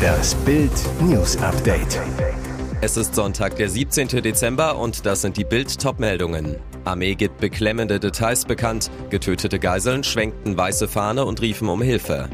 Das 0.00 0.34
Bild 0.34 0.72
News 1.00 1.36
Update. 1.38 2.00
Es 2.80 2.96
ist 2.96 3.14
Sonntag, 3.14 3.56
der 3.56 3.68
17. 3.68 4.08
Dezember 4.22 4.78
und 4.78 5.06
das 5.06 5.22
sind 5.22 5.36
die 5.36 5.44
Bild 5.44 5.80
Topmeldungen. 5.80 6.56
Armee 6.84 7.14
gibt 7.14 7.38
beklemmende 7.38 7.98
Details 7.98 8.44
bekannt. 8.44 8.90
Getötete 9.10 9.58
Geiseln 9.58 10.04
schwenkten 10.04 10.56
weiße 10.56 10.88
Fahne 10.88 11.24
und 11.24 11.40
riefen 11.40 11.68
um 11.68 11.82
Hilfe. 11.82 12.28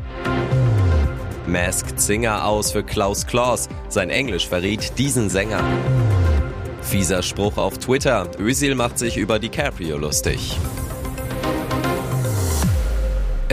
Masked 1.47 2.01
Singer 2.01 2.47
aus 2.47 2.73
für 2.73 2.83
Klaus 2.83 3.27
Klaus. 3.27 3.69
Sein 3.89 4.11
Englisch 4.11 4.49
verriet 4.49 4.99
diesen 4.99 5.31
Sänger. 5.31 5.63
Fieser 6.83 7.23
Spruch 7.23 7.57
auf 7.57 7.79
Twitter. 7.79 8.31
Özil 8.39 8.75
macht 8.75 8.99
sich 8.99 9.17
über 9.17 9.39
DiCaprio 9.39 9.97
lustig. 9.97 10.57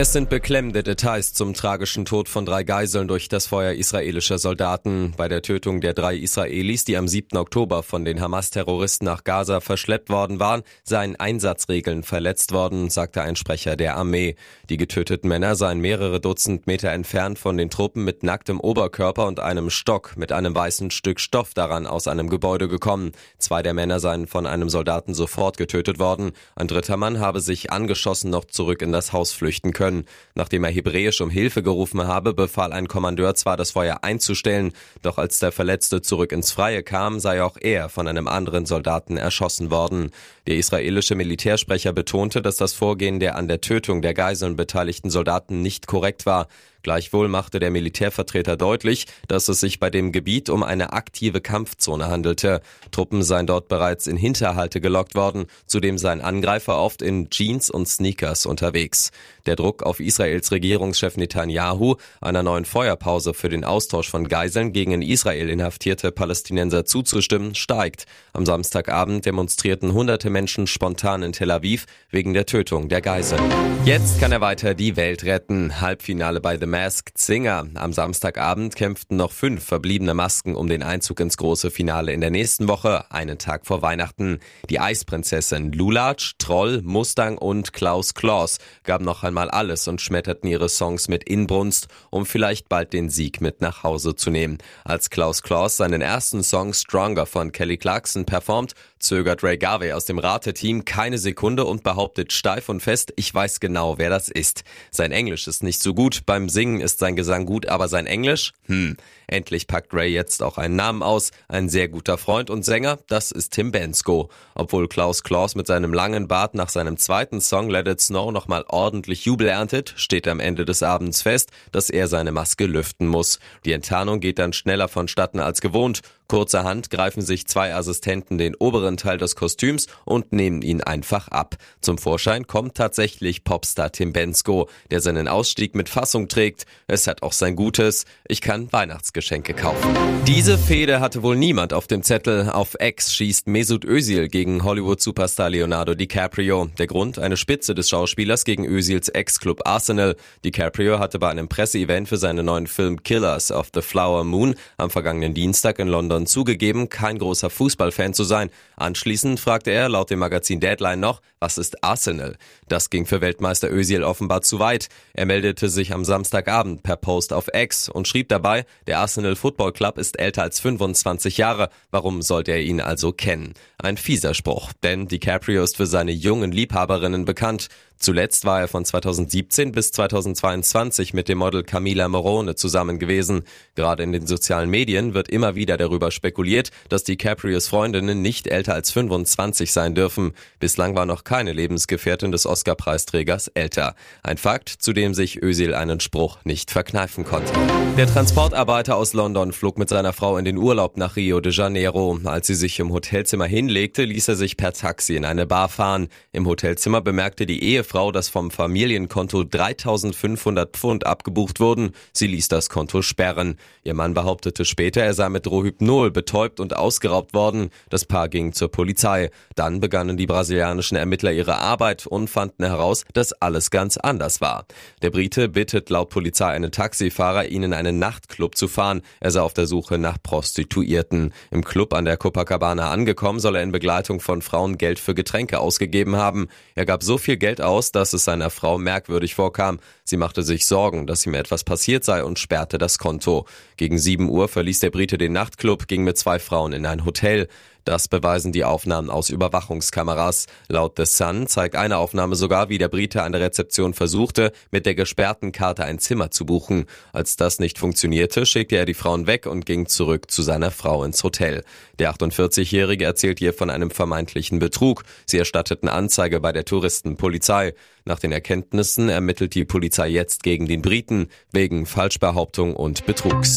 Es 0.00 0.14
sind 0.14 0.30
beklemmende 0.30 0.82
Details 0.82 1.34
zum 1.34 1.52
tragischen 1.52 2.06
Tod 2.06 2.26
von 2.26 2.46
drei 2.46 2.64
Geiseln 2.64 3.06
durch 3.06 3.28
das 3.28 3.46
Feuer 3.46 3.74
israelischer 3.74 4.38
Soldaten. 4.38 5.12
Bei 5.18 5.28
der 5.28 5.42
Tötung 5.42 5.82
der 5.82 5.92
drei 5.92 6.16
Israelis, 6.16 6.86
die 6.86 6.96
am 6.96 7.06
7. 7.06 7.36
Oktober 7.36 7.82
von 7.82 8.06
den 8.06 8.18
Hamas-Terroristen 8.18 9.04
nach 9.04 9.24
Gaza 9.24 9.60
verschleppt 9.60 10.08
worden 10.08 10.40
waren, 10.40 10.62
seien 10.84 11.16
Einsatzregeln 11.16 12.02
verletzt 12.02 12.52
worden, 12.52 12.88
sagte 12.88 13.20
ein 13.20 13.36
Sprecher 13.36 13.76
der 13.76 13.98
Armee. 13.98 14.36
Die 14.70 14.78
getöteten 14.78 15.28
Männer 15.28 15.54
seien 15.54 15.80
mehrere 15.80 16.18
Dutzend 16.18 16.66
Meter 16.66 16.92
entfernt 16.92 17.38
von 17.38 17.58
den 17.58 17.68
Truppen 17.68 18.02
mit 18.02 18.22
nacktem 18.22 18.58
Oberkörper 18.58 19.26
und 19.26 19.38
einem 19.38 19.68
Stock 19.68 20.16
mit 20.16 20.32
einem 20.32 20.54
weißen 20.54 20.90
Stück 20.92 21.20
Stoff 21.20 21.52
daran 21.52 21.86
aus 21.86 22.08
einem 22.08 22.30
Gebäude 22.30 22.68
gekommen. 22.68 23.12
Zwei 23.36 23.62
der 23.62 23.74
Männer 23.74 24.00
seien 24.00 24.26
von 24.26 24.46
einem 24.46 24.70
Soldaten 24.70 25.12
sofort 25.12 25.58
getötet 25.58 25.98
worden. 25.98 26.32
Ein 26.56 26.68
dritter 26.68 26.96
Mann 26.96 27.20
habe 27.20 27.42
sich 27.42 27.70
angeschossen 27.70 28.30
noch 28.30 28.46
zurück 28.46 28.80
in 28.80 28.92
das 28.92 29.12
Haus 29.12 29.32
flüchten 29.32 29.74
können 29.74 29.89
können. 29.90 30.04
Nachdem 30.34 30.64
er 30.64 30.70
hebräisch 30.70 31.20
um 31.20 31.30
Hilfe 31.30 31.62
gerufen 31.62 32.06
habe, 32.06 32.32
befahl 32.32 32.72
ein 32.72 32.88
Kommandeur 32.88 33.34
zwar, 33.34 33.56
das 33.56 33.72
Feuer 33.72 33.98
einzustellen, 34.02 34.72
doch 35.02 35.18
als 35.18 35.38
der 35.38 35.52
Verletzte 35.52 36.00
zurück 36.00 36.32
ins 36.32 36.52
Freie 36.52 36.82
kam, 36.82 37.20
sei 37.20 37.42
auch 37.42 37.56
er 37.60 37.88
von 37.88 38.06
einem 38.06 38.28
anderen 38.28 38.66
Soldaten 38.66 39.16
erschossen 39.16 39.70
worden. 39.70 40.10
Der 40.46 40.56
israelische 40.56 41.14
Militärsprecher 41.14 41.92
betonte, 41.92 42.42
dass 42.42 42.56
das 42.56 42.72
Vorgehen 42.72 43.20
der 43.20 43.36
an 43.36 43.48
der 43.48 43.60
Tötung 43.60 44.02
der 44.02 44.14
Geiseln 44.14 44.56
beteiligten 44.56 45.10
Soldaten 45.10 45.62
nicht 45.62 45.86
korrekt 45.86 46.26
war. 46.26 46.46
Gleichwohl 46.82 47.28
machte 47.28 47.60
der 47.60 47.70
Militärvertreter 47.70 48.56
deutlich, 48.56 49.06
dass 49.28 49.48
es 49.48 49.60
sich 49.60 49.80
bei 49.80 49.90
dem 49.90 50.12
Gebiet 50.12 50.48
um 50.50 50.62
eine 50.62 50.92
aktive 50.92 51.40
Kampfzone 51.40 52.08
handelte. 52.08 52.60
Truppen 52.90 53.22
seien 53.22 53.46
dort 53.46 53.68
bereits 53.68 54.06
in 54.06 54.16
Hinterhalte 54.16 54.80
gelockt 54.80 55.14
worden, 55.14 55.46
zudem 55.66 55.98
seien 55.98 56.20
Angreifer 56.20 56.78
oft 56.78 57.02
in 57.02 57.30
Jeans 57.30 57.70
und 57.70 57.86
Sneakers 57.86 58.46
unterwegs. 58.46 59.10
Der 59.46 59.56
Druck 59.56 59.82
auf 59.82 60.00
Israels 60.00 60.52
Regierungschef 60.52 61.16
Netanyahu, 61.16 61.96
einer 62.20 62.42
neuen 62.42 62.64
Feuerpause 62.64 63.34
für 63.34 63.48
den 63.48 63.64
Austausch 63.64 64.08
von 64.08 64.28
Geiseln 64.28 64.72
gegen 64.72 64.92
in 64.92 65.02
Israel 65.02 65.48
inhaftierte 65.48 66.12
Palästinenser 66.12 66.84
zuzustimmen, 66.84 67.54
steigt. 67.54 68.04
Am 68.32 68.46
Samstagabend 68.46 69.26
demonstrierten 69.26 69.92
hunderte 69.92 70.30
Menschen 70.30 70.66
spontan 70.66 71.22
in 71.22 71.32
Tel 71.32 71.50
Aviv 71.50 71.86
wegen 72.10 72.34
der 72.34 72.46
Tötung 72.46 72.88
der 72.88 73.00
Geiseln. 73.00 73.42
Jetzt 73.84 74.20
kann 74.20 74.32
er 74.32 74.40
weiter 74.40 74.74
die 74.74 74.96
Welt 74.96 75.24
retten. 75.24 75.80
Halbfinale 75.80 76.40
bei 76.40 76.58
The 76.58 76.66
Masked 76.70 77.18
Singer. 77.18 77.66
Am 77.74 77.92
Samstagabend 77.92 78.76
kämpften 78.76 79.16
noch 79.16 79.32
fünf 79.32 79.64
verbliebene 79.64 80.14
Masken 80.14 80.54
um 80.54 80.68
den 80.68 80.84
Einzug 80.84 81.18
ins 81.18 81.36
große 81.36 81.70
Finale 81.72 82.12
in 82.12 82.20
der 82.20 82.30
nächsten 82.30 82.68
Woche, 82.68 83.10
einen 83.10 83.38
Tag 83.38 83.66
vor 83.66 83.82
Weihnachten. 83.82 84.38
Die 84.70 84.78
Eisprinzessin 84.78 85.72
Lulatsch, 85.72 86.34
Troll, 86.38 86.80
Mustang 86.82 87.38
und 87.38 87.72
Klaus 87.72 88.14
Klaus 88.14 88.58
gaben 88.84 89.04
noch 89.04 89.24
einmal 89.24 89.50
alles 89.50 89.88
und 89.88 90.00
schmetterten 90.00 90.48
ihre 90.48 90.68
Songs 90.68 91.08
mit 91.08 91.24
Inbrunst, 91.24 91.88
um 92.10 92.24
vielleicht 92.24 92.68
bald 92.68 92.92
den 92.92 93.10
Sieg 93.10 93.40
mit 93.40 93.60
nach 93.60 93.82
Hause 93.82 94.14
zu 94.14 94.30
nehmen. 94.30 94.58
Als 94.84 95.10
Klaus 95.10 95.42
Klaus 95.42 95.76
seinen 95.76 96.00
ersten 96.00 96.44
Song 96.44 96.72
Stronger 96.72 97.26
von 97.26 97.50
Kelly 97.50 97.78
Clarkson 97.78 98.26
performt, 98.26 98.74
zögert 99.00 99.42
Ray 99.42 99.58
Garvey 99.58 99.92
aus 99.92 100.04
dem 100.04 100.20
Rateteam 100.20 100.84
keine 100.84 101.18
Sekunde 101.18 101.64
und 101.64 101.82
behauptet 101.82 102.32
steif 102.32 102.68
und 102.68 102.80
fest, 102.80 103.12
ich 103.16 103.34
weiß 103.34 103.58
genau, 103.58 103.98
wer 103.98 104.10
das 104.10 104.28
ist. 104.28 104.62
Sein 104.92 105.10
Englisch 105.10 105.48
ist 105.48 105.64
nicht 105.64 105.82
so 105.82 105.94
gut, 105.94 106.20
beim 106.26 106.48
Singen 106.48 106.59
ist 106.60 106.98
sein 106.98 107.16
Gesang 107.16 107.46
gut, 107.46 107.66
aber 107.66 107.88
sein 107.88 108.06
Englisch? 108.06 108.52
Hm. 108.66 108.96
Endlich 109.26 109.66
packt 109.66 109.94
Ray 109.94 110.12
jetzt 110.12 110.42
auch 110.42 110.58
einen 110.58 110.76
Namen 110.76 111.02
aus. 111.02 111.30
Ein 111.48 111.68
sehr 111.68 111.88
guter 111.88 112.18
Freund 112.18 112.50
und 112.50 112.64
Sänger, 112.64 112.98
das 113.06 113.30
ist 113.30 113.52
Tim 113.52 113.70
Bensko. 113.70 114.28
Obwohl 114.54 114.88
Klaus 114.88 115.22
Klaus 115.22 115.54
mit 115.54 115.66
seinem 115.66 115.94
langen 115.94 116.28
Bart 116.28 116.54
nach 116.54 116.68
seinem 116.68 116.96
zweiten 116.96 117.40
Song 117.40 117.70
Let 117.70 117.88
It 117.88 118.00
Snow 118.00 118.32
nochmal 118.32 118.64
ordentlich 118.68 119.24
Jubel 119.24 119.48
erntet, 119.48 119.94
steht 119.96 120.28
am 120.28 120.40
Ende 120.40 120.64
des 120.64 120.82
Abends 120.82 121.22
fest, 121.22 121.50
dass 121.72 121.90
er 121.90 122.08
seine 122.08 122.32
Maske 122.32 122.66
lüften 122.66 123.06
muss. 123.06 123.38
Die 123.64 123.72
Enttarnung 123.72 124.20
geht 124.20 124.38
dann 124.38 124.52
schneller 124.52 124.88
vonstatten 124.88 125.40
als 125.40 125.60
gewohnt. 125.60 126.00
Kurzerhand 126.30 126.90
greifen 126.90 127.22
sich 127.22 127.48
zwei 127.48 127.74
Assistenten 127.74 128.38
den 128.38 128.54
oberen 128.54 128.96
Teil 128.96 129.18
des 129.18 129.34
Kostüms 129.34 129.88
und 130.04 130.32
nehmen 130.32 130.62
ihn 130.62 130.80
einfach 130.80 131.26
ab. 131.26 131.56
Zum 131.80 131.98
Vorschein 131.98 132.46
kommt 132.46 132.76
tatsächlich 132.76 133.42
Popstar 133.42 133.90
Tim 133.90 134.12
Bensko, 134.12 134.68
der 134.92 135.00
seinen 135.00 135.26
Ausstieg 135.26 135.74
mit 135.74 135.88
Fassung 135.88 136.28
trägt. 136.28 136.66
Es 136.86 137.08
hat 137.08 137.24
auch 137.24 137.32
sein 137.32 137.56
Gutes. 137.56 138.04
Ich 138.28 138.40
kann 138.40 138.72
Weihnachtsgeschenke 138.72 139.54
kaufen. 139.54 139.92
Diese 140.24 140.56
Fehde 140.56 141.00
hatte 141.00 141.24
wohl 141.24 141.34
niemand 141.34 141.72
auf 141.72 141.88
dem 141.88 142.04
Zettel. 142.04 142.48
Auf 142.48 142.76
X 142.78 143.12
schießt 143.12 143.48
Mesut 143.48 143.84
Özil 143.84 144.28
gegen 144.28 144.62
Hollywood-Superstar 144.62 145.50
Leonardo 145.50 145.96
DiCaprio. 145.96 146.68
Der 146.78 146.86
Grund, 146.86 147.18
eine 147.18 147.36
Spitze 147.36 147.74
des 147.74 147.88
Schauspielers 147.88 148.44
gegen 148.44 148.66
Özils 148.66 149.08
Ex-Club 149.08 149.62
Arsenal. 149.66 150.14
DiCaprio 150.44 151.00
hatte 151.00 151.18
bei 151.18 151.28
einem 151.28 151.48
Presseevent 151.48 152.08
für 152.08 152.18
seinen 152.18 152.46
neuen 152.46 152.68
Film 152.68 153.02
Killers 153.02 153.50
of 153.50 153.70
the 153.74 153.82
Flower 153.82 154.22
Moon 154.22 154.54
am 154.76 154.90
vergangenen 154.90 155.34
Dienstag 155.34 155.80
in 155.80 155.88
London 155.88 156.19
London 156.20 156.26
zugegeben, 156.26 156.88
kein 156.88 157.18
großer 157.18 157.48
Fußballfan 157.50 158.12
zu 158.14 158.24
sein. 158.24 158.50
Anschließend 158.76 159.40
fragte 159.40 159.70
er 159.70 159.88
laut 159.88 160.10
dem 160.10 160.18
Magazin 160.18 160.60
Deadline 160.60 161.00
noch, 161.00 161.20
was 161.38 161.56
ist 161.56 161.82
Arsenal? 161.82 162.36
Das 162.68 162.90
ging 162.90 163.06
für 163.06 163.22
Weltmeister 163.22 163.70
Özil 163.70 164.02
offenbar 164.02 164.42
zu 164.42 164.58
weit. 164.58 164.88
Er 165.14 165.24
meldete 165.24 165.70
sich 165.70 165.94
am 165.94 166.04
Samstagabend 166.04 166.82
per 166.82 166.96
Post 166.96 167.32
auf 167.32 167.48
X 167.54 167.88
und 167.88 168.06
schrieb 168.06 168.28
dabei, 168.28 168.66
der 168.86 168.98
Arsenal 168.98 169.36
Football 169.36 169.72
Club 169.72 169.96
ist 169.96 170.18
älter 170.18 170.42
als 170.42 170.60
25 170.60 171.38
Jahre. 171.38 171.70
Warum 171.90 172.20
sollte 172.20 172.52
er 172.52 172.60
ihn 172.60 172.80
also 172.80 173.12
kennen? 173.12 173.54
Ein 173.78 173.96
fieser 173.96 174.34
Spruch, 174.34 174.72
denn 174.82 175.08
DiCaprio 175.08 175.62
ist 175.62 175.78
für 175.78 175.86
seine 175.86 176.12
jungen 176.12 176.52
Liebhaberinnen 176.52 177.24
bekannt. 177.24 177.68
Zuletzt 178.02 178.46
war 178.46 178.60
er 178.60 178.66
von 178.66 178.86
2017 178.86 179.72
bis 179.72 179.92
2022 179.92 181.12
mit 181.12 181.28
dem 181.28 181.36
Model 181.36 181.62
Camila 181.64 182.08
Morone 182.08 182.54
zusammen 182.54 182.98
gewesen. 182.98 183.42
Gerade 183.74 184.02
in 184.02 184.12
den 184.12 184.26
sozialen 184.26 184.70
Medien 184.70 185.12
wird 185.12 185.28
immer 185.28 185.54
wieder 185.54 185.76
darüber 185.76 186.10
spekuliert, 186.10 186.70
dass 186.88 187.04
DiCaprios 187.04 187.68
Freundinnen 187.68 188.22
nicht 188.22 188.46
älter 188.46 188.72
als 188.72 188.90
25 188.90 189.70
sein 189.70 189.94
dürfen. 189.94 190.32
Bislang 190.60 190.94
war 190.94 191.04
noch 191.04 191.24
keine 191.24 191.52
Lebensgefährtin 191.52 192.32
des 192.32 192.46
Oscar-Preisträgers 192.46 193.48
älter. 193.48 193.94
Ein 194.22 194.38
Fakt, 194.38 194.70
zu 194.70 194.94
dem 194.94 195.12
sich 195.12 195.42
Özil 195.42 195.74
einen 195.74 196.00
Spruch 196.00 196.38
nicht 196.44 196.70
verkneifen 196.70 197.24
konnte. 197.26 197.52
Der 197.98 198.06
Transportarbeiter 198.06 198.96
aus 198.96 199.12
London 199.12 199.52
flog 199.52 199.76
mit 199.76 199.90
seiner 199.90 200.14
Frau 200.14 200.38
in 200.38 200.46
den 200.46 200.56
Urlaub 200.56 200.96
nach 200.96 201.16
Rio 201.16 201.42
de 201.42 201.52
Janeiro. 201.52 202.18
Als 202.24 202.46
sie 202.46 202.54
sich 202.54 202.80
im 202.80 202.94
Hotelzimmer 202.94 203.44
hinlegte, 203.44 204.04
ließ 204.04 204.28
er 204.28 204.36
sich 204.36 204.56
per 204.56 204.72
Taxi 204.72 205.16
in 205.16 205.26
eine 205.26 205.44
Bar 205.44 205.68
fahren. 205.68 206.08
Im 206.32 206.46
Hotelzimmer 206.46 207.02
bemerkte 207.02 207.44
die 207.44 207.62
Ehefrau, 207.62 207.89
Frau, 207.90 208.12
dass 208.12 208.28
vom 208.28 208.52
Familienkonto 208.52 209.42
3500 209.42 210.76
Pfund 210.76 211.06
abgebucht 211.06 211.58
wurden. 211.58 211.90
Sie 212.12 212.28
ließ 212.28 212.46
das 212.46 212.68
Konto 212.68 213.02
sperren. 213.02 213.56
Ihr 213.82 213.94
Mann 213.94 214.14
behauptete 214.14 214.64
später, 214.64 215.02
er 215.02 215.12
sei 215.14 215.28
mit 215.28 215.48
Rohypnol 215.48 216.12
betäubt 216.12 216.60
und 216.60 216.76
ausgeraubt 216.76 217.34
worden. 217.34 217.70
Das 217.88 218.04
Paar 218.04 218.28
ging 218.28 218.52
zur 218.52 218.70
Polizei. 218.70 219.30
Dann 219.56 219.80
begannen 219.80 220.16
die 220.16 220.28
brasilianischen 220.28 220.96
Ermittler 220.96 221.32
ihre 221.32 221.58
Arbeit 221.58 222.06
und 222.06 222.30
fanden 222.30 222.64
heraus, 222.64 223.04
dass 223.12 223.32
alles 223.32 223.72
ganz 223.72 223.96
anders 223.96 224.40
war. 224.40 224.66
Der 225.02 225.10
Brite 225.10 225.48
bittet 225.48 225.90
laut 225.90 226.10
Polizei 226.10 226.46
einen 226.46 226.70
Taxifahrer, 226.70 227.48
ihn 227.48 227.64
in 227.64 227.72
einen 227.72 227.98
Nachtclub 227.98 228.54
zu 228.54 228.68
fahren. 228.68 229.02
Er 229.18 229.32
sei 229.32 229.40
auf 229.40 229.54
der 229.54 229.66
Suche 229.66 229.98
nach 229.98 230.22
Prostituierten. 230.22 231.34
Im 231.50 231.64
Club 231.64 231.92
an 231.92 232.04
der 232.04 232.16
Copacabana 232.16 232.92
angekommen, 232.92 233.40
soll 233.40 233.56
er 233.56 233.64
in 233.64 233.72
Begleitung 233.72 234.20
von 234.20 234.42
Frauen 234.42 234.78
Geld 234.78 235.00
für 235.00 235.16
Getränke 235.16 235.58
ausgegeben 235.58 236.14
haben. 236.14 236.46
Er 236.76 236.86
gab 236.86 237.02
so 237.02 237.18
viel 237.18 237.36
Geld 237.36 237.60
aus, 237.60 237.79
aus, 237.80 237.92
dass 237.92 238.12
es 238.12 238.24
seiner 238.24 238.50
Frau 238.50 238.76
merkwürdig 238.76 239.34
vorkam. 239.34 239.80
Sie 240.04 240.18
machte 240.18 240.42
sich 240.42 240.66
Sorgen, 240.66 241.06
dass 241.06 241.24
ihm 241.24 241.32
etwas 241.32 241.64
passiert 241.64 242.04
sei 242.04 242.22
und 242.22 242.38
sperrte 242.38 242.76
das 242.76 242.98
Konto. 242.98 243.46
Gegen 243.78 243.98
7 243.98 244.28
Uhr 244.28 244.48
verließ 244.48 244.80
der 244.80 244.90
Brite 244.90 245.16
den 245.16 245.32
Nachtclub, 245.32 245.88
ging 245.88 246.04
mit 246.04 246.18
zwei 246.18 246.38
Frauen 246.38 246.74
in 246.74 246.84
ein 246.84 247.06
Hotel. 247.06 247.48
Das 247.84 248.08
beweisen 248.08 248.52
die 248.52 248.64
Aufnahmen 248.64 249.10
aus 249.10 249.30
Überwachungskameras. 249.30 250.46
Laut 250.68 250.94
The 250.96 251.06
Sun 251.06 251.46
zeigt 251.46 251.76
eine 251.76 251.98
Aufnahme 251.98 252.36
sogar, 252.36 252.68
wie 252.68 252.78
der 252.78 252.88
Brite 252.88 253.22
an 253.22 253.32
der 253.32 253.40
Rezeption 253.40 253.94
versuchte, 253.94 254.52
mit 254.70 254.86
der 254.86 254.94
gesperrten 254.94 255.52
Karte 255.52 255.84
ein 255.84 255.98
Zimmer 255.98 256.30
zu 256.30 256.44
buchen. 256.44 256.86
Als 257.12 257.36
das 257.36 257.58
nicht 257.58 257.78
funktionierte, 257.78 258.46
schickte 258.46 258.76
er 258.76 258.86
die 258.86 258.94
Frauen 258.94 259.26
weg 259.26 259.46
und 259.46 259.66
ging 259.66 259.86
zurück 259.86 260.30
zu 260.30 260.42
seiner 260.42 260.70
Frau 260.70 261.04
ins 261.04 261.22
Hotel. 261.24 261.64
Der 261.98 262.12
48-Jährige 262.12 263.04
erzählt 263.04 263.40
ihr 263.40 263.52
von 263.52 263.70
einem 263.70 263.90
vermeintlichen 263.90 264.58
Betrug. 264.58 265.04
Sie 265.26 265.38
erstatteten 265.38 265.88
Anzeige 265.88 266.40
bei 266.40 266.52
der 266.52 266.64
Touristenpolizei. 266.64 267.74
Nach 268.04 268.18
den 268.18 268.32
Erkenntnissen 268.32 269.08
ermittelt 269.08 269.54
die 269.54 269.64
Polizei 269.64 270.08
jetzt 270.08 270.42
gegen 270.42 270.66
den 270.66 270.82
Briten 270.82 271.28
wegen 271.52 271.86
Falschbehauptung 271.86 272.74
und 272.74 273.06
Betrugs. 273.06 273.56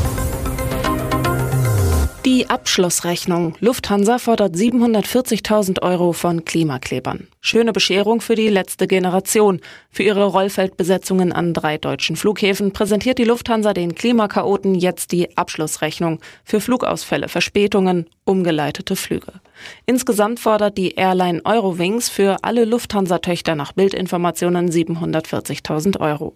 Die 2.25 2.47
Abschlussrechnung. 2.47 3.55
Lufthansa 3.61 4.19
fordert 4.19 4.53
740.000 4.53 5.81
Euro 5.81 6.13
von 6.13 6.45
Klimaklebern. 6.45 7.27
Schöne 7.39 7.73
Bescherung 7.73 8.21
für 8.21 8.35
die 8.35 8.49
letzte 8.49 8.85
Generation. 8.85 9.59
Für 9.89 10.03
ihre 10.03 10.25
Rollfeldbesetzungen 10.25 11.31
an 11.31 11.55
drei 11.55 11.79
deutschen 11.79 12.15
Flughäfen 12.15 12.73
präsentiert 12.73 13.17
die 13.17 13.23
Lufthansa 13.23 13.73
den 13.73 13.95
Klimakaoten 13.95 14.75
jetzt 14.75 15.13
die 15.13 15.35
Abschlussrechnung 15.35 16.19
für 16.43 16.61
Flugausfälle, 16.61 17.27
Verspätungen, 17.27 18.05
umgeleitete 18.23 18.95
Flüge. 18.95 19.33
Insgesamt 19.87 20.39
fordert 20.39 20.77
die 20.77 20.91
Airline 20.91 21.41
Eurowings 21.43 22.09
für 22.09 22.37
alle 22.43 22.65
Lufthansa-Töchter 22.65 23.55
nach 23.55 23.73
Bildinformationen 23.73 24.69
740.000 24.69 25.99
Euro. 25.99 26.35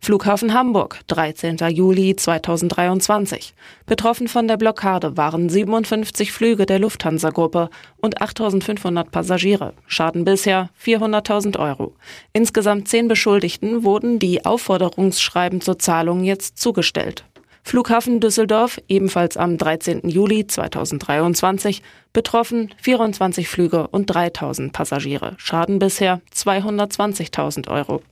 Flughafen 0.00 0.52
Hamburg, 0.52 1.00
13. 1.06 1.58
Juli 1.70 2.16
2023. 2.16 3.54
Betroffen 3.86 4.26
von 4.26 4.48
der 4.48 4.56
Blockade 4.56 5.16
waren 5.16 5.48
57 5.48 6.32
Flüge 6.32 6.66
der 6.66 6.80
Lufthansa-Gruppe 6.80 7.70
und 8.00 8.20
8.500 8.20 9.10
Passagiere. 9.10 9.74
Schaden 9.86 10.24
bisher 10.24 10.70
400.000 10.84 11.58
Euro. 11.58 11.94
Insgesamt 12.32 12.88
zehn 12.88 13.06
Beschuldigten 13.06 13.84
wurden 13.84 14.18
die 14.18 14.44
Aufforderungsschreiben 14.44 15.60
zur 15.60 15.78
Zahlung 15.78 16.24
jetzt 16.24 16.58
zugestellt. 16.58 17.24
Flughafen 17.64 18.18
Düsseldorf, 18.18 18.80
ebenfalls 18.88 19.36
am 19.36 19.56
13. 19.56 20.08
Juli 20.08 20.46
2023, 20.46 21.80
betroffen 22.12 22.74
24 22.82 23.48
Flüge 23.48 23.86
und 23.86 24.06
3000 24.06 24.72
Passagiere. 24.72 25.34
Schaden 25.38 25.78
bisher 25.78 26.20
220.000 26.34 27.68
Euro. 27.70 28.02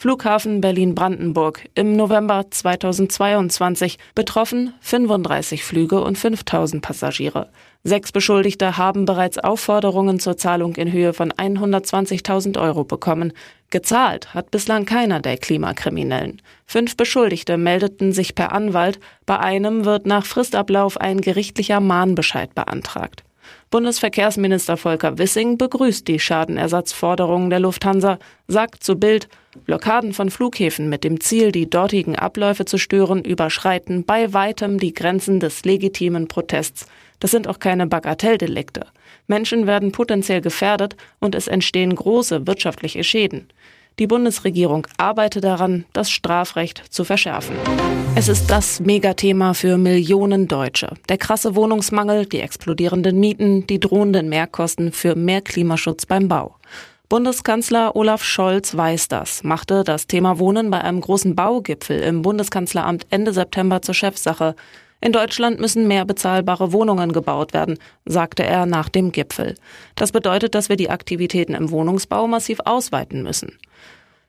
Flughafen 0.00 0.60
Berlin-Brandenburg 0.60 1.68
im 1.74 1.96
November 1.96 2.44
2022 2.48 3.98
betroffen 4.14 4.72
35 4.80 5.64
Flüge 5.64 6.00
und 6.00 6.16
5000 6.16 6.80
Passagiere. 6.80 7.48
Sechs 7.82 8.12
Beschuldigte 8.12 8.76
haben 8.78 9.06
bereits 9.06 9.38
Aufforderungen 9.38 10.20
zur 10.20 10.36
Zahlung 10.36 10.76
in 10.76 10.92
Höhe 10.92 11.12
von 11.14 11.32
120.000 11.32 12.60
Euro 12.60 12.84
bekommen. 12.84 13.32
Gezahlt 13.70 14.34
hat 14.34 14.52
bislang 14.52 14.84
keiner 14.84 15.18
der 15.18 15.36
Klimakriminellen. 15.36 16.42
Fünf 16.64 16.96
Beschuldigte 16.96 17.56
meldeten 17.56 18.12
sich 18.12 18.36
per 18.36 18.52
Anwalt. 18.52 19.00
Bei 19.26 19.40
einem 19.40 19.84
wird 19.84 20.06
nach 20.06 20.26
Fristablauf 20.26 20.96
ein 20.96 21.20
gerichtlicher 21.20 21.80
Mahnbescheid 21.80 22.54
beantragt. 22.54 23.24
Bundesverkehrsminister 23.70 24.78
Volker 24.78 25.18
Wissing 25.18 25.58
begrüßt 25.58 26.08
die 26.08 26.18
Schadenersatzforderungen 26.18 27.50
der 27.50 27.60
Lufthansa, 27.60 28.18
sagt 28.46 28.82
zu 28.82 28.96
Bild, 28.96 29.28
Blockaden 29.66 30.14
von 30.14 30.30
Flughäfen 30.30 30.88
mit 30.88 31.04
dem 31.04 31.20
Ziel, 31.20 31.52
die 31.52 31.68
dortigen 31.68 32.16
Abläufe 32.16 32.64
zu 32.64 32.78
stören, 32.78 33.22
überschreiten 33.22 34.06
bei 34.06 34.32
weitem 34.32 34.78
die 34.78 34.94
Grenzen 34.94 35.38
des 35.38 35.66
legitimen 35.66 36.28
Protests. 36.28 36.86
Das 37.20 37.30
sind 37.30 37.46
auch 37.46 37.58
keine 37.58 37.86
Bagatelldelikte. 37.86 38.86
Menschen 39.26 39.66
werden 39.66 39.92
potenziell 39.92 40.40
gefährdet 40.40 40.96
und 41.18 41.34
es 41.34 41.46
entstehen 41.46 41.94
große 41.94 42.46
wirtschaftliche 42.46 43.04
Schäden. 43.04 43.48
Die 43.98 44.06
Bundesregierung 44.06 44.86
arbeitet 44.96 45.42
daran, 45.42 45.84
das 45.92 46.08
Strafrecht 46.08 46.84
zu 46.88 47.02
verschärfen. 47.02 47.56
Es 48.14 48.28
ist 48.28 48.48
das 48.48 48.78
Megathema 48.78 49.54
für 49.54 49.76
Millionen 49.76 50.46
Deutsche. 50.46 50.90
Der 51.08 51.18
krasse 51.18 51.56
Wohnungsmangel, 51.56 52.26
die 52.26 52.40
explodierenden 52.40 53.18
Mieten, 53.18 53.66
die 53.66 53.80
drohenden 53.80 54.28
Mehrkosten 54.28 54.92
für 54.92 55.16
mehr 55.16 55.40
Klimaschutz 55.40 56.06
beim 56.06 56.28
Bau. 56.28 56.54
Bundeskanzler 57.08 57.96
Olaf 57.96 58.22
Scholz 58.22 58.76
weiß 58.76 59.08
das, 59.08 59.42
machte 59.42 59.82
das 59.82 60.06
Thema 60.06 60.38
Wohnen 60.38 60.70
bei 60.70 60.80
einem 60.80 61.00
großen 61.00 61.34
Baugipfel 61.34 61.98
im 62.00 62.22
Bundeskanzleramt 62.22 63.06
Ende 63.10 63.32
September 63.32 63.82
zur 63.82 63.94
Chefsache. 63.94 64.54
In 65.00 65.12
Deutschland 65.12 65.60
müssen 65.60 65.86
mehr 65.86 66.04
bezahlbare 66.04 66.72
Wohnungen 66.72 67.12
gebaut 67.12 67.52
werden, 67.52 67.78
sagte 68.04 68.44
er 68.44 68.66
nach 68.66 68.88
dem 68.88 69.12
Gipfel. 69.12 69.54
Das 69.94 70.10
bedeutet, 70.10 70.54
dass 70.54 70.68
wir 70.68 70.76
die 70.76 70.90
Aktivitäten 70.90 71.54
im 71.54 71.70
Wohnungsbau 71.70 72.26
massiv 72.26 72.58
ausweiten 72.64 73.22
müssen. 73.22 73.58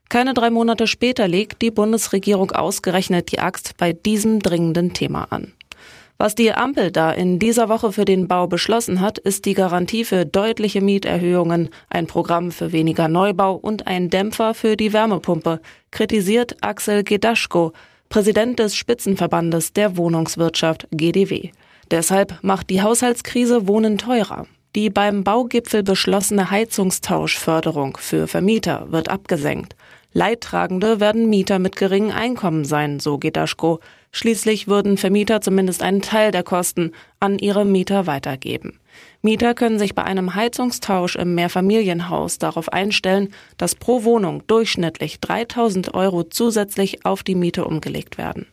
Keine 0.09 0.33
drei 0.33 0.49
Monate 0.49 0.87
später 0.87 1.27
legt 1.27 1.61
die 1.61 1.71
Bundesregierung 1.71 2.51
ausgerechnet 2.51 3.31
die 3.31 3.39
Axt 3.39 3.77
bei 3.77 3.93
diesem 3.93 4.39
dringenden 4.39 4.93
Thema 4.93 5.27
an. 5.31 5.53
Was 6.21 6.35
die 6.35 6.51
Ampel 6.51 6.91
da 6.91 7.11
in 7.11 7.39
dieser 7.39 7.69
Woche 7.69 7.93
für 7.93 8.03
den 8.03 8.27
Bau 8.27 8.45
beschlossen 8.45 8.99
hat, 8.99 9.19
ist 9.19 9.45
die 9.45 9.53
Garantie 9.53 10.03
für 10.03 10.25
deutliche 10.25 10.81
Mieterhöhungen, 10.81 11.69
ein 11.89 12.07
Programm 12.07 12.51
für 12.51 12.73
weniger 12.73 13.07
Neubau 13.07 13.55
und 13.55 13.87
ein 13.87 14.09
Dämpfer 14.09 14.53
für 14.53 14.75
die 14.75 14.91
Wärmepumpe, 14.91 15.61
kritisiert 15.91 16.57
Axel 16.59 17.05
Gedaschko, 17.05 17.71
Präsident 18.09 18.57
des 18.57 18.75
Spitzenverbandes 18.75 19.71
der 19.71 19.95
Wohnungswirtschaft 19.95 20.87
GDW. 20.89 21.51
Deshalb 21.91 22.39
macht 22.41 22.71
die 22.71 22.81
Haushaltskrise 22.81 23.67
Wohnen 23.67 23.99
teurer. 23.99 24.47
Die 24.75 24.89
beim 24.89 25.23
Baugipfel 25.23 25.83
beschlossene 25.83 26.49
Heizungstauschförderung 26.49 27.97
für 27.97 28.27
Vermieter 28.27 28.91
wird 28.91 29.09
abgesenkt. 29.09 29.75
Leidtragende 30.11 30.99
werden 30.99 31.29
Mieter 31.29 31.59
mit 31.59 31.75
geringem 31.75 32.15
Einkommen 32.15 32.65
sein, 32.65 32.99
so 32.99 33.19
Gedaschko. 33.19 33.79
Schließlich 34.11 34.67
würden 34.67 34.97
Vermieter 34.97 35.39
zumindest 35.39 35.83
einen 35.83 36.01
Teil 36.01 36.31
der 36.31 36.41
Kosten 36.41 36.93
an 37.19 37.37
ihre 37.37 37.63
Mieter 37.63 38.07
weitergeben. 38.07 38.79
Mieter 39.21 39.53
können 39.53 39.77
sich 39.77 39.93
bei 39.93 40.03
einem 40.03 40.33
Heizungstausch 40.33 41.15
im 41.15 41.35
Mehrfamilienhaus 41.35 42.39
darauf 42.39 42.73
einstellen, 42.73 43.33
dass 43.57 43.75
pro 43.75 44.03
Wohnung 44.03 44.41
durchschnittlich 44.47 45.19
3000 45.19 45.93
Euro 45.93 46.23
zusätzlich 46.23 47.05
auf 47.05 47.21
die 47.21 47.35
Miete 47.35 47.65
umgelegt 47.65 48.17
werden. 48.17 48.47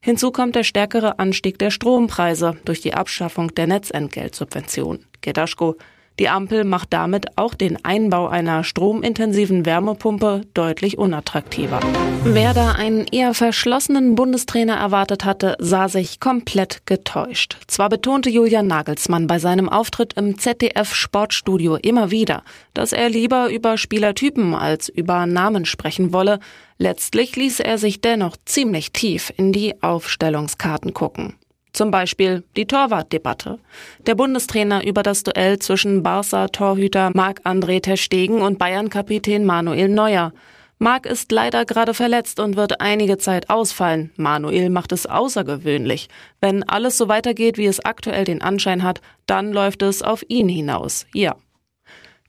Hinzu 0.00 0.30
kommt 0.30 0.54
der 0.54 0.64
stärkere 0.64 1.18
Anstieg 1.18 1.58
der 1.58 1.70
Strompreise 1.70 2.56
durch 2.64 2.80
die 2.80 2.94
Abschaffung 2.94 3.54
der 3.54 3.66
Netzentgeltsubvention. 3.66 5.04
Gedaschko 5.20 5.76
die 6.18 6.28
Ampel 6.28 6.64
macht 6.64 6.92
damit 6.92 7.38
auch 7.38 7.54
den 7.54 7.82
Einbau 7.84 8.28
einer 8.28 8.64
stromintensiven 8.64 9.64
Wärmepumpe 9.64 10.42
deutlich 10.54 10.98
unattraktiver. 10.98 11.80
Wer 12.24 12.54
da 12.54 12.72
einen 12.72 13.06
eher 13.06 13.34
verschlossenen 13.34 14.14
Bundestrainer 14.14 14.76
erwartet 14.76 15.24
hatte, 15.24 15.56
sah 15.58 15.88
sich 15.88 16.20
komplett 16.20 16.86
getäuscht. 16.86 17.56
Zwar 17.66 17.88
betonte 17.88 18.30
Julian 18.30 18.66
Nagelsmann 18.66 19.26
bei 19.26 19.38
seinem 19.38 19.68
Auftritt 19.68 20.12
im 20.14 20.38
ZDF 20.38 20.94
Sportstudio 20.94 21.76
immer 21.76 22.10
wieder, 22.10 22.42
dass 22.74 22.92
er 22.92 23.08
lieber 23.08 23.50
über 23.50 23.78
Spielertypen 23.78 24.54
als 24.54 24.88
über 24.88 25.26
Namen 25.26 25.64
sprechen 25.64 26.12
wolle, 26.12 26.40
letztlich 26.78 27.36
ließ 27.36 27.60
er 27.60 27.78
sich 27.78 28.00
dennoch 28.00 28.36
ziemlich 28.44 28.92
tief 28.92 29.32
in 29.36 29.52
die 29.52 29.82
Aufstellungskarten 29.82 30.92
gucken. 30.92 31.34
Zum 31.82 31.90
Beispiel 31.90 32.44
die 32.56 32.66
Torwartdebatte. 32.66 33.58
Der 34.06 34.14
Bundestrainer 34.14 34.86
über 34.86 35.02
das 35.02 35.24
Duell 35.24 35.58
zwischen 35.58 36.04
Barca-Torhüter 36.04 37.10
Marc-André 37.12 37.82
Terstegen 37.82 38.40
und 38.40 38.56
Bayern-Kapitän 38.56 39.44
Manuel 39.44 39.88
Neuer. 39.88 40.32
Marc 40.78 41.06
ist 41.06 41.32
leider 41.32 41.64
gerade 41.64 41.92
verletzt 41.92 42.38
und 42.38 42.54
wird 42.54 42.80
einige 42.80 43.18
Zeit 43.18 43.50
ausfallen. 43.50 44.12
Manuel 44.14 44.70
macht 44.70 44.92
es 44.92 45.06
außergewöhnlich. 45.06 46.08
Wenn 46.40 46.62
alles 46.62 46.98
so 46.98 47.08
weitergeht, 47.08 47.58
wie 47.58 47.66
es 47.66 47.84
aktuell 47.84 48.26
den 48.26 48.42
Anschein 48.42 48.84
hat, 48.84 49.00
dann 49.26 49.52
läuft 49.52 49.82
es 49.82 50.02
auf 50.02 50.24
ihn 50.28 50.48
hinaus. 50.48 51.06
Ja. 51.12 51.34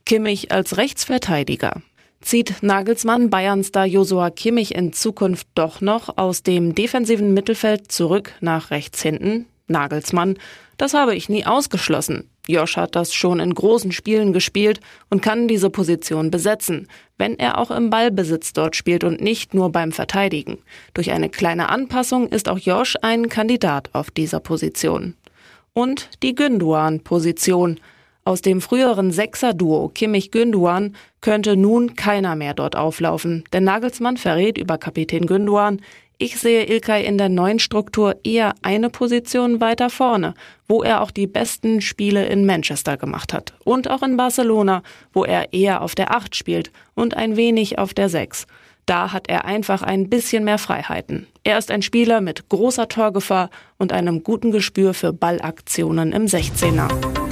Kimmich 0.04 0.50
als 0.50 0.78
Rechtsverteidiger. 0.78 1.80
Zieht 2.24 2.62
Nagelsmann 2.62 3.28
Bayern-Star 3.28 3.84
Josua 3.84 4.30
Kimmich 4.30 4.74
in 4.74 4.94
Zukunft 4.94 5.46
doch 5.54 5.82
noch 5.82 6.16
aus 6.16 6.42
dem 6.42 6.74
defensiven 6.74 7.34
Mittelfeld 7.34 7.92
zurück 7.92 8.32
nach 8.40 8.70
rechts 8.70 9.02
hinten? 9.02 9.44
Nagelsmann, 9.66 10.38
das 10.78 10.94
habe 10.94 11.14
ich 11.14 11.28
nie 11.28 11.44
ausgeschlossen. 11.44 12.30
Josh 12.48 12.78
hat 12.78 12.96
das 12.96 13.12
schon 13.12 13.40
in 13.40 13.54
großen 13.54 13.92
Spielen 13.92 14.32
gespielt 14.32 14.80
und 15.10 15.20
kann 15.20 15.48
diese 15.48 15.68
Position 15.68 16.30
besetzen, 16.30 16.88
wenn 17.18 17.38
er 17.38 17.58
auch 17.58 17.70
im 17.70 17.90
Ballbesitz 17.90 18.54
dort 18.54 18.74
spielt 18.74 19.04
und 19.04 19.20
nicht 19.20 19.52
nur 19.52 19.70
beim 19.70 19.92
Verteidigen. 19.92 20.56
Durch 20.94 21.10
eine 21.10 21.28
kleine 21.28 21.68
Anpassung 21.68 22.28
ist 22.28 22.48
auch 22.48 22.58
Josh 22.58 22.96
ein 23.02 23.28
Kandidat 23.28 23.90
auf 23.92 24.10
dieser 24.10 24.40
Position. 24.40 25.14
Und 25.74 26.08
die 26.22 26.34
Günduan-Position. 26.34 27.80
Aus 28.26 28.40
dem 28.40 28.62
früheren 28.62 29.10
Sechser-Duo 29.10 29.90
Kimmich-Günduan 29.90 30.96
könnte 31.20 31.56
nun 31.56 31.94
keiner 31.94 32.36
mehr 32.36 32.54
dort 32.54 32.74
auflaufen, 32.74 33.44
denn 33.52 33.64
Nagelsmann 33.64 34.16
verrät 34.16 34.56
über 34.56 34.78
Kapitän 34.78 35.26
Günduan, 35.26 35.80
ich 36.16 36.38
sehe 36.38 36.64
Ilkay 36.64 37.04
in 37.04 37.18
der 37.18 37.28
neuen 37.28 37.58
Struktur 37.58 38.16
eher 38.24 38.54
eine 38.62 38.88
Position 38.88 39.60
weiter 39.60 39.90
vorne, 39.90 40.34
wo 40.68 40.82
er 40.82 41.02
auch 41.02 41.10
die 41.10 41.26
besten 41.26 41.82
Spiele 41.82 42.24
in 42.24 42.46
Manchester 42.46 42.96
gemacht 42.96 43.34
hat. 43.34 43.52
Und 43.64 43.90
auch 43.90 44.02
in 44.02 44.16
Barcelona, 44.16 44.82
wo 45.12 45.24
er 45.24 45.52
eher 45.52 45.82
auf 45.82 45.94
der 45.94 46.14
Acht 46.14 46.34
spielt 46.34 46.70
und 46.94 47.16
ein 47.16 47.36
wenig 47.36 47.78
auf 47.78 47.92
der 47.92 48.08
Sechs. 48.08 48.46
Da 48.86 49.12
hat 49.12 49.28
er 49.28 49.44
einfach 49.44 49.82
ein 49.82 50.08
bisschen 50.08 50.44
mehr 50.44 50.58
Freiheiten. 50.58 51.26
Er 51.42 51.58
ist 51.58 51.70
ein 51.70 51.82
Spieler 51.82 52.20
mit 52.20 52.48
großer 52.48 52.88
Torgefahr 52.88 53.50
und 53.76 53.92
einem 53.92 54.22
guten 54.22 54.50
Gespür 54.50 54.94
für 54.94 55.12
Ballaktionen 55.12 56.12
im 56.12 56.26
16er. 56.26 57.23